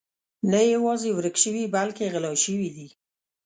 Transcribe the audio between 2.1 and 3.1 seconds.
غلا شوي دي.